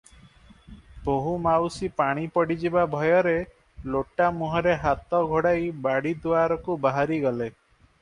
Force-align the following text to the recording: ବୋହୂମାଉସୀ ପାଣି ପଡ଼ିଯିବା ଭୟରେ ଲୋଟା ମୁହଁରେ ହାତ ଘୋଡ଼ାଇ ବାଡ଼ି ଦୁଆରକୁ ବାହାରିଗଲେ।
ବୋହୂମାଉସୀ 1.09 1.89
ପାଣି 2.01 2.23
ପଡ଼ିଯିବା 2.39 2.87
ଭୟରେ 2.95 3.35
ଲୋଟା 3.97 4.33
ମୁହଁରେ 4.41 4.77
ହାତ 4.89 5.23
ଘୋଡ଼ାଇ 5.37 5.73
ବାଡ଼ି 5.89 6.19
ଦୁଆରକୁ 6.29 6.83
ବାହାରିଗଲେ। 6.91 7.55